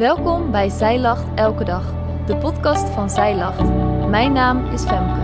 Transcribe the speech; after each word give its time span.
Welkom 0.00 0.50
bij 0.50 0.68
Zij 0.68 0.98
Lacht 1.00 1.38
Elke 1.38 1.64
Dag, 1.64 1.84
de 2.26 2.36
podcast 2.36 2.88
van 2.88 3.10
Zij 3.10 3.36
Lacht. 3.36 3.68
Mijn 4.08 4.32
naam 4.32 4.72
is 4.72 4.82
Femke. 4.82 5.20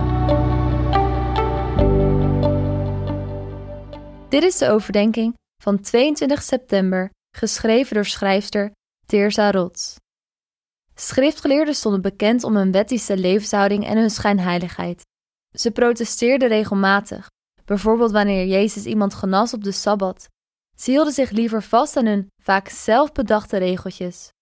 Dit 4.29 4.43
is 4.43 4.57
de 4.57 4.69
overdenking 4.69 5.33
van 5.63 5.79
22 5.79 6.41
september, 6.41 7.09
geschreven 7.37 7.95
door 7.95 8.05
schrijfster 8.05 8.71
Teersa 9.05 9.51
Rots. 9.51 9.95
Schriftgeleerden 10.95 11.75
stonden 11.75 12.01
bekend 12.01 12.43
om 12.43 12.55
hun 12.55 12.71
wettische 12.71 13.17
levenshouding 13.17 13.85
en 13.85 13.97
hun 13.97 14.09
schijnheiligheid. 14.09 15.01
Ze 15.55 15.71
protesteerden 15.71 16.47
regelmatig, 16.47 17.27
bijvoorbeeld 17.65 18.11
wanneer 18.11 18.45
Jezus 18.45 18.85
iemand 18.85 19.13
genas 19.13 19.53
op 19.53 19.63
de 19.63 19.71
Sabbat. 19.71 20.27
Ze 20.75 20.91
hielden 20.91 21.13
zich 21.13 21.29
liever 21.29 21.63
vast 21.63 21.97
aan 21.97 22.05
hun 22.05 22.27
vaak 22.43 22.69
zelfbedachte 22.69 23.57
regeltjes. 23.57 24.35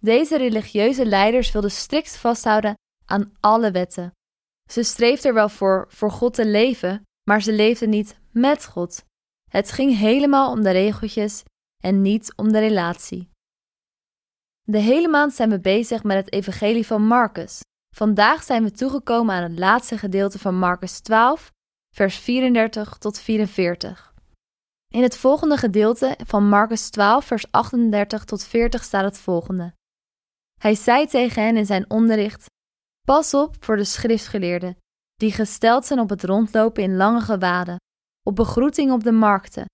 Deze 0.00 0.36
religieuze 0.36 1.06
leiders 1.06 1.52
wilden 1.52 1.70
strikt 1.70 2.16
vasthouden 2.16 2.74
aan 3.04 3.32
alle 3.40 3.70
wetten. 3.70 4.12
Ze 4.70 4.82
streefden 4.82 5.28
er 5.28 5.34
wel 5.34 5.48
voor 5.48 5.86
voor 5.88 6.10
God 6.10 6.34
te 6.34 6.46
leven, 6.46 7.02
maar 7.30 7.42
ze 7.42 7.52
leefden 7.52 7.90
niet 7.90 8.18
met 8.30 8.66
God. 8.66 9.04
Het 9.50 9.72
ging 9.72 9.96
helemaal 9.96 10.50
om 10.50 10.62
de 10.62 10.70
regeltjes 10.70 11.42
en 11.82 12.02
niet 12.02 12.32
om 12.36 12.52
de 12.52 12.58
relatie. 12.58 13.28
De 14.62 14.78
hele 14.78 15.08
maand 15.08 15.32
zijn 15.32 15.50
we 15.50 15.60
bezig 15.60 16.02
met 16.02 16.16
het 16.16 16.32
evangelie 16.32 16.86
van 16.86 17.06
Marcus. 17.06 17.60
Vandaag 17.96 18.42
zijn 18.42 18.62
we 18.62 18.70
toegekomen 18.70 19.34
aan 19.34 19.42
het 19.42 19.58
laatste 19.58 19.98
gedeelte 19.98 20.38
van 20.38 20.58
Marcus 20.58 21.00
12, 21.00 21.50
vers 21.94 22.18
34 22.18 22.98
tot 22.98 23.18
44. 23.18 24.14
In 24.88 25.02
het 25.02 25.16
volgende 25.16 25.56
gedeelte 25.56 26.18
van 26.26 26.48
Marcus 26.48 26.90
12, 26.90 27.24
vers 27.24 27.50
38 27.50 28.24
tot 28.24 28.44
40 28.44 28.84
staat 28.84 29.04
het 29.04 29.18
volgende. 29.18 29.78
Hij 30.60 30.74
zei 30.74 31.06
tegen 31.06 31.42
hen 31.42 31.56
in 31.56 31.66
zijn 31.66 31.90
onderricht: 31.90 32.46
Pas 33.06 33.34
op 33.34 33.56
voor 33.64 33.76
de 33.76 33.84
schriftgeleerden, 33.84 34.76
die 35.14 35.32
gesteld 35.32 35.86
zijn 35.86 36.00
op 36.00 36.08
het 36.08 36.24
rondlopen 36.24 36.82
in 36.82 36.96
lange 36.96 37.20
gewaden, 37.20 37.76
op 38.22 38.36
begroeting 38.36 38.92
op 38.92 39.04
de 39.04 39.12
markten, 39.12 39.64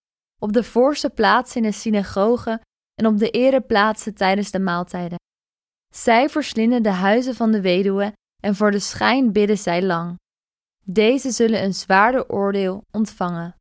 op 0.41 0.53
de 0.53 0.65
voorste 0.65 1.11
plaatsen 1.11 1.62
in 1.62 1.70
de 1.70 1.77
synagogen 1.77 2.61
en 2.95 3.06
op 3.06 3.19
de 3.19 3.31
ereplaatsen 3.31 4.15
tijdens 4.15 4.51
de 4.51 4.59
maaltijden. 4.59 5.19
Zij 5.95 6.28
verslinden 6.28 6.83
de 6.83 6.91
huizen 6.91 7.34
van 7.34 7.50
de 7.53 7.61
weduwe 7.61 8.12
en 8.43 8.55
voor 8.55 8.71
de 8.71 8.78
schijn 8.78 9.33
bidden 9.33 9.59
zij 9.59 9.83
lang. 9.83 10.17
Deze 10.84 11.31
zullen 11.31 11.62
een 11.62 11.75
zwaarder 11.75 12.28
oordeel 12.28 12.83
ontvangen. 12.91 13.55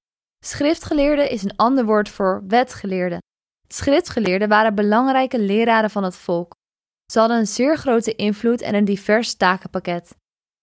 Schriftgeleerde 0.45 1.29
is 1.29 1.43
een 1.43 1.55
ander 1.55 1.85
woord 1.85 2.09
voor 2.09 2.43
wetgeleerde. 2.47 3.17
Schriftgeleerden 3.67 4.49
waren 4.49 4.75
belangrijke 4.75 5.39
leraren 5.39 5.89
van 5.89 6.03
het 6.03 6.15
volk. 6.15 6.53
Ze 7.11 7.19
hadden 7.19 7.37
een 7.37 7.47
zeer 7.47 7.77
grote 7.77 8.15
invloed 8.15 8.61
en 8.61 8.75
een 8.75 8.85
divers 8.85 9.35
takenpakket. 9.35 10.15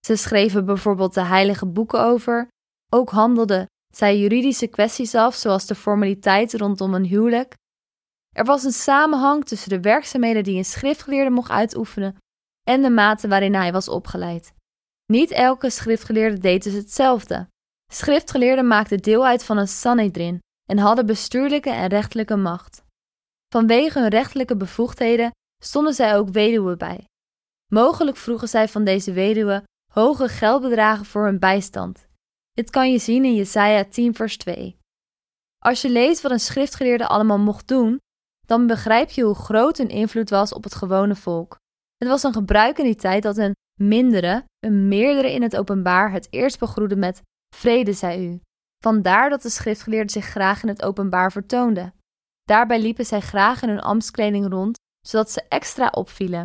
Ze 0.05 0.15
schreven 0.15 0.65
bijvoorbeeld 0.65 1.13
de 1.13 1.23
heilige 1.23 1.65
boeken 1.65 2.03
over, 2.03 2.47
ook 2.89 3.09
handelden 3.09 3.67
zij 3.95 4.17
juridische 4.17 4.67
kwesties 4.67 5.15
af, 5.15 5.35
zoals 5.35 5.65
de 5.65 5.75
formaliteit 5.75 6.53
rondom 6.53 6.93
een 6.93 7.05
huwelijk. 7.05 7.53
Er 8.35 8.45
was 8.45 8.63
een 8.63 8.71
samenhang 8.71 9.45
tussen 9.45 9.69
de 9.69 9.79
werkzaamheden 9.79 10.43
die 10.43 10.57
een 10.57 10.65
schriftgeleerde 10.65 11.29
mocht 11.29 11.49
uitoefenen 11.49 12.17
en 12.63 12.81
de 12.81 12.89
mate 12.89 13.27
waarin 13.27 13.53
hij 13.53 13.71
was 13.71 13.89
opgeleid. 13.89 14.53
Niet 15.05 15.31
elke 15.31 15.69
schriftgeleerde 15.69 16.37
deed 16.37 16.63
dus 16.63 16.73
hetzelfde. 16.73 17.47
Schriftgeleerden 17.91 18.67
maakten 18.67 18.97
deel 18.97 19.25
uit 19.25 19.43
van 19.43 19.57
een 19.57 19.67
Sanhedrin 19.67 20.39
en 20.69 20.77
hadden 20.77 21.05
bestuurlijke 21.05 21.69
en 21.69 21.87
rechtelijke 21.87 22.35
macht. 22.35 22.83
Vanwege 23.53 23.99
hun 23.99 24.09
rechtelijke 24.09 24.57
bevoegdheden 24.57 25.31
stonden 25.63 25.93
zij 25.93 26.17
ook 26.17 26.29
weduwen 26.29 26.77
bij. 26.77 27.07
Mogelijk 27.71 28.17
vroegen 28.17 28.47
zij 28.47 28.67
van 28.67 28.83
deze 28.83 29.13
weduwen 29.13 29.63
hoge 29.91 30.27
geldbedragen 30.27 31.05
voor 31.05 31.25
hun 31.25 31.39
bijstand. 31.39 32.07
Dit 32.51 32.69
kan 32.69 32.91
je 32.91 32.97
zien 32.97 33.25
in 33.25 33.35
Jesaja 33.35 33.83
10 33.83 34.15
vers 34.15 34.37
2. 34.37 34.77
Als 35.59 35.81
je 35.81 35.89
leest 35.89 36.21
wat 36.21 36.31
een 36.31 36.39
schriftgeleerde 36.39 37.07
allemaal 37.07 37.39
mocht 37.39 37.67
doen, 37.67 37.97
dan 38.47 38.67
begrijp 38.67 39.09
je 39.09 39.23
hoe 39.23 39.35
groot 39.35 39.77
hun 39.77 39.89
invloed 39.89 40.29
was 40.29 40.53
op 40.53 40.63
het 40.63 40.75
gewone 40.75 41.15
volk. 41.15 41.55
Het 41.97 42.07
was 42.07 42.23
een 42.23 42.33
gebruik 42.33 42.77
in 42.77 42.85
die 42.85 42.95
tijd 42.95 43.23
dat 43.23 43.37
een 43.37 43.55
mindere, 43.81 44.43
een 44.59 44.87
meerdere 44.87 45.31
in 45.31 45.41
het 45.41 45.57
openbaar 45.57 46.11
het 46.11 46.27
eerst 46.29 46.59
begroette 46.59 46.95
met 46.95 47.21
vrede 47.55 47.93
zij 47.93 48.25
u. 48.25 48.39
Vandaar 48.83 49.29
dat 49.29 49.41
de 49.41 49.49
schriftgeleerden 49.49 50.09
zich 50.09 50.25
graag 50.25 50.63
in 50.63 50.67
het 50.67 50.83
openbaar 50.83 51.31
vertoonden. 51.31 51.93
Daarbij 52.43 52.81
liepen 52.81 53.05
zij 53.05 53.19
graag 53.19 53.61
in 53.61 53.69
hun 53.69 53.81
ambtskleding 53.81 54.49
rond 54.49 54.77
zodat 55.07 55.31
ze 55.31 55.41
extra 55.49 55.87
opvielen. 55.87 56.43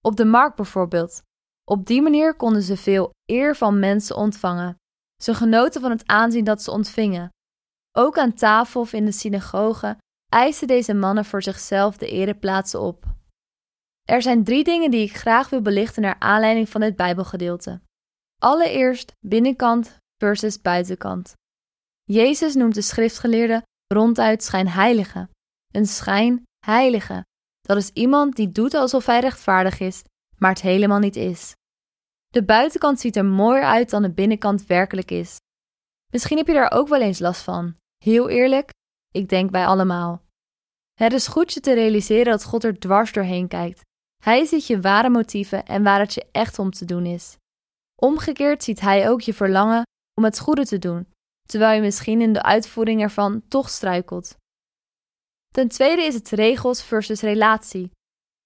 Op 0.00 0.16
de 0.16 0.24
markt 0.24 0.56
bijvoorbeeld. 0.56 1.22
Op 1.64 1.86
die 1.86 2.02
manier 2.02 2.34
konden 2.34 2.62
ze 2.62 2.76
veel 2.76 3.10
eer 3.24 3.56
van 3.56 3.78
mensen 3.78 4.16
ontvangen. 4.16 4.76
Ze 5.22 5.34
genoten 5.34 5.80
van 5.80 5.90
het 5.90 6.06
aanzien 6.06 6.44
dat 6.44 6.62
ze 6.62 6.70
ontvingen. 6.70 7.28
Ook 7.92 8.18
aan 8.18 8.34
tafel 8.34 8.80
of 8.80 8.92
in 8.92 9.04
de 9.04 9.12
synagoge 9.12 9.96
eisten 10.32 10.66
deze 10.66 10.94
mannen 10.94 11.24
voor 11.24 11.42
zichzelf 11.42 11.96
de 11.96 12.10
ereplaatsen 12.10 12.80
op. 12.80 13.04
Er 14.02 14.22
zijn 14.22 14.44
drie 14.44 14.64
dingen 14.64 14.90
die 14.90 15.02
ik 15.02 15.16
graag 15.16 15.48
wil 15.48 15.62
belichten 15.62 16.02
naar 16.02 16.16
aanleiding 16.18 16.68
van 16.68 16.80
dit 16.80 16.96
Bijbelgedeelte. 16.96 17.80
Allereerst 18.42 19.12
binnenkant 19.26 19.96
versus 20.16 20.60
buitenkant. 20.60 21.32
Jezus 22.04 22.54
noemt 22.54 22.74
de 22.74 22.82
schriftgeleerden 22.82 23.62
ronduit 23.86 24.42
schijnheilige, 24.42 25.28
een 25.74 25.86
schijnheilige, 25.86 27.24
dat 27.68 27.76
is 27.76 27.90
iemand 27.92 28.36
die 28.36 28.52
doet 28.52 28.74
alsof 28.74 29.06
hij 29.06 29.20
rechtvaardig 29.20 29.80
is, 29.80 30.02
maar 30.38 30.50
het 30.50 30.60
helemaal 30.60 30.98
niet 30.98 31.16
is. 31.16 31.52
De 32.28 32.44
buitenkant 32.44 33.00
ziet 33.00 33.16
er 33.16 33.24
mooier 33.24 33.64
uit 33.64 33.90
dan 33.90 34.02
de 34.02 34.10
binnenkant 34.10 34.66
werkelijk 34.66 35.10
is. 35.10 35.36
Misschien 36.12 36.36
heb 36.36 36.46
je 36.46 36.52
daar 36.52 36.72
ook 36.72 36.88
wel 36.88 37.00
eens 37.00 37.18
last 37.18 37.42
van. 37.42 37.76
Heel 38.04 38.28
eerlijk, 38.28 38.70
ik 39.10 39.28
denk 39.28 39.50
bij 39.50 39.66
allemaal. 39.66 40.22
Het 40.94 41.12
is 41.12 41.26
goed 41.26 41.52
je 41.52 41.60
te 41.60 41.74
realiseren 41.74 42.32
dat 42.32 42.44
God 42.44 42.64
er 42.64 42.78
dwars 42.78 43.12
doorheen 43.12 43.48
kijkt. 43.48 43.80
Hij 44.22 44.44
ziet 44.44 44.66
je 44.66 44.80
ware 44.80 45.10
motieven 45.10 45.64
en 45.64 45.82
waar 45.82 46.00
het 46.00 46.14
je 46.14 46.26
echt 46.32 46.58
om 46.58 46.70
te 46.70 46.84
doen 46.84 47.06
is. 47.06 47.36
Omgekeerd 48.00 48.62
ziet 48.62 48.80
hij 48.80 49.10
ook 49.10 49.20
je 49.20 49.34
verlangen 49.34 49.82
om 50.14 50.24
het 50.24 50.38
goede 50.38 50.66
te 50.66 50.78
doen, 50.78 51.08
terwijl 51.48 51.74
je 51.74 51.80
misschien 51.80 52.20
in 52.20 52.32
de 52.32 52.42
uitvoering 52.42 53.02
ervan 53.02 53.42
toch 53.48 53.68
struikelt. 53.68 54.36
Ten 55.48 55.68
tweede 55.68 56.02
is 56.02 56.14
het 56.14 56.30
regels 56.30 56.82
versus 56.82 57.20
relatie. 57.20 57.90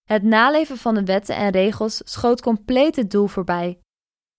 Het 0.02 0.22
naleven 0.22 0.76
van 0.76 0.94
de 0.94 1.04
wetten 1.04 1.36
en 1.36 1.50
regels 1.50 2.00
schoot 2.04 2.40
compleet 2.40 2.96
het 2.96 3.10
doel 3.10 3.26
voorbij. 3.26 3.78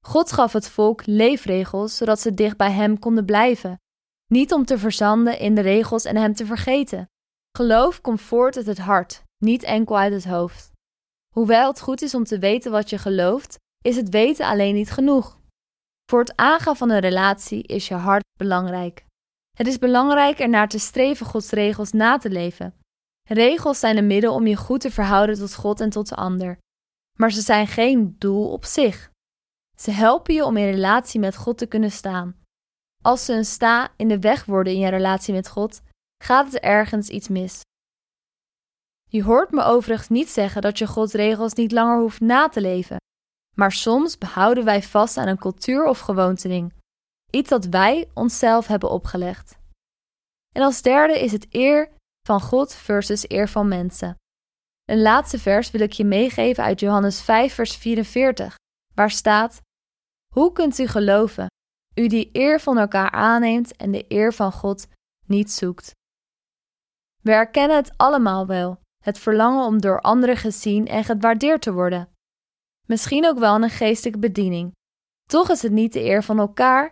God 0.05 0.31
gaf 0.31 0.53
het 0.53 0.69
volk 0.69 1.05
leefregels 1.05 1.97
zodat 1.97 2.19
ze 2.19 2.33
dicht 2.33 2.57
bij 2.57 2.71
Hem 2.71 2.99
konden 2.99 3.25
blijven, 3.25 3.81
niet 4.27 4.53
om 4.53 4.65
te 4.65 4.77
verzanden 4.77 5.39
in 5.39 5.55
de 5.55 5.61
regels 5.61 6.05
en 6.05 6.15
Hem 6.15 6.33
te 6.33 6.45
vergeten. 6.45 7.09
Geloof 7.57 8.01
komt 8.01 8.21
voort 8.21 8.57
uit 8.57 8.65
het 8.65 8.77
hart, 8.77 9.23
niet 9.37 9.63
enkel 9.63 9.97
uit 9.97 10.13
het 10.13 10.25
hoofd. 10.25 10.71
Hoewel 11.33 11.67
het 11.67 11.81
goed 11.81 12.01
is 12.01 12.15
om 12.15 12.23
te 12.23 12.39
weten 12.39 12.71
wat 12.71 12.89
je 12.89 12.97
gelooft, 12.97 13.57
is 13.81 13.95
het 13.95 14.09
weten 14.09 14.45
alleen 14.45 14.75
niet 14.75 14.91
genoeg. 14.91 15.37
Voor 16.09 16.19
het 16.19 16.35
aangaan 16.35 16.77
van 16.77 16.89
een 16.89 16.99
relatie 16.99 17.63
is 17.63 17.87
je 17.87 17.93
hart 17.93 18.23
belangrijk. 18.37 19.05
Het 19.57 19.67
is 19.67 19.79
belangrijk 19.79 20.39
ernaar 20.39 20.67
te 20.67 20.79
streven 20.79 21.25
Gods 21.25 21.49
regels 21.49 21.91
na 21.91 22.17
te 22.17 22.29
leven. 22.29 22.73
Regels 23.29 23.79
zijn 23.79 23.97
een 23.97 24.07
middel 24.07 24.33
om 24.33 24.47
je 24.47 24.55
goed 24.55 24.81
te 24.81 24.91
verhouden 24.91 25.37
tot 25.37 25.55
God 25.55 25.79
en 25.79 25.89
tot 25.89 26.09
de 26.09 26.15
ander, 26.15 26.57
maar 27.19 27.31
ze 27.31 27.41
zijn 27.41 27.67
geen 27.67 28.15
doel 28.19 28.51
op 28.51 28.65
zich. 28.65 29.11
Ze 29.77 29.91
helpen 29.91 30.33
je 30.33 30.45
om 30.45 30.57
in 30.57 30.71
relatie 30.71 31.19
met 31.19 31.35
God 31.35 31.57
te 31.57 31.65
kunnen 31.65 31.91
staan. 31.91 32.35
Als 33.03 33.25
ze 33.25 33.33
een 33.33 33.45
sta 33.45 33.93
in 33.95 34.07
de 34.07 34.19
weg 34.19 34.45
worden 34.45 34.73
in 34.73 34.79
je 34.79 34.89
relatie 34.89 35.33
met 35.33 35.49
God, 35.49 35.81
gaat 36.23 36.45
het 36.45 36.61
ergens 36.61 37.09
iets 37.09 37.27
mis. 37.27 37.61
Je 39.09 39.23
hoort 39.23 39.51
me 39.51 39.63
overigens 39.63 40.09
niet 40.09 40.29
zeggen 40.29 40.61
dat 40.61 40.77
je 40.77 40.87
Gods 40.87 41.13
regels 41.13 41.53
niet 41.53 41.71
langer 41.71 41.99
hoeft 41.99 42.19
na 42.19 42.49
te 42.49 42.61
leven, 42.61 42.97
maar 43.55 43.71
soms 43.71 44.17
behouden 44.17 44.65
wij 44.65 44.83
vast 44.83 45.17
aan 45.17 45.27
een 45.27 45.37
cultuur 45.39 45.85
of 45.85 45.99
gewoonteding, 45.99 46.73
Iets 47.35 47.49
dat 47.49 47.65
wij 47.65 48.09
onszelf 48.13 48.67
hebben 48.67 48.89
opgelegd. 48.89 49.57
En 50.55 50.61
als 50.61 50.81
derde 50.81 51.19
is 51.19 51.31
het 51.31 51.47
eer 51.49 51.91
van 52.27 52.41
God 52.41 52.73
versus 52.73 53.29
eer 53.29 53.49
van 53.49 53.67
mensen. 53.67 54.15
Een 54.85 55.01
laatste 55.01 55.39
vers 55.39 55.71
wil 55.71 55.81
ik 55.81 55.91
je 55.91 56.05
meegeven 56.05 56.63
uit 56.63 56.79
Johannes 56.79 57.21
5, 57.21 57.53
vers 57.53 57.75
44, 57.75 58.55
waar 58.95 59.11
staat: 59.11 59.61
Hoe 60.33 60.51
kunt 60.51 60.77
u 60.77 60.87
geloven, 60.87 61.47
u 61.95 62.07
die 62.07 62.29
eer 62.31 62.59
van 62.59 62.77
elkaar 62.77 63.11
aanneemt 63.11 63.75
en 63.75 63.91
de 63.91 64.05
eer 64.07 64.33
van 64.33 64.51
God 64.51 64.87
niet 65.25 65.51
zoekt? 65.51 65.91
We 67.21 67.31
erkennen 67.31 67.77
het 67.77 67.97
allemaal 67.97 68.47
wel, 68.47 68.79
het 69.03 69.19
verlangen 69.19 69.65
om 69.65 69.81
door 69.81 70.01
anderen 70.01 70.37
gezien 70.37 70.87
en 70.87 71.03
gewaardeerd 71.03 71.61
te 71.61 71.73
worden. 71.73 72.09
Misschien 72.87 73.25
ook 73.25 73.39
wel 73.39 73.55
een 73.55 73.69
geestelijke 73.69 74.19
bediening. 74.19 74.71
Toch 75.29 75.49
is 75.49 75.61
het 75.61 75.71
niet 75.71 75.93
de 75.93 76.03
eer 76.03 76.23
van 76.23 76.39
elkaar, 76.39 76.91